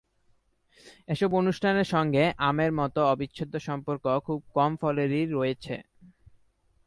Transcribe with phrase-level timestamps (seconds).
[1.07, 5.75] এসব অনুষ্ঠানের সঙ্গে আমের মতো অবিচ্ছেদ্য সম্পর্ক খুব কম ফলেরই রয়েছে।